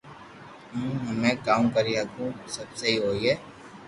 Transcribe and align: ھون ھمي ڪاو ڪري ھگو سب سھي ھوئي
ھون 0.73 0.91
ھمي 1.07 1.31
ڪاو 1.45 1.63
ڪري 1.75 1.93
ھگو 2.01 2.27
سب 2.55 2.67
سھي 2.79 2.91
ھوئي 3.03 3.33